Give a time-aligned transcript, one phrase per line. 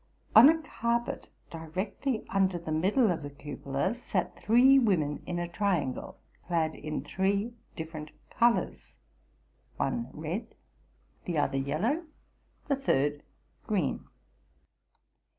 [0.35, 5.47] On a carpet, "directly under the middle of the cupola, sat three women in a
[5.47, 10.55] triangle, clad in three different colors,—one red,
[11.25, 12.03] the other yellow,
[12.67, 13.21] the third
[13.67, 14.05] green.